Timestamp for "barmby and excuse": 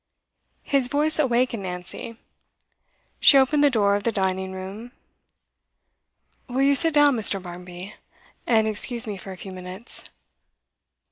7.39-9.05